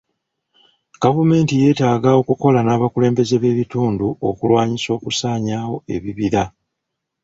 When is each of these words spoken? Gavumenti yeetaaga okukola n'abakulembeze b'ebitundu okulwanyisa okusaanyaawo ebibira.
Gavumenti 1.03 1.53
yeetaaga 1.61 2.09
okukola 2.21 2.59
n'abakulembeze 2.63 3.35
b'ebitundu 3.41 4.07
okulwanyisa 4.29 4.89
okusaanyaawo 4.97 5.77
ebibira. 5.95 6.43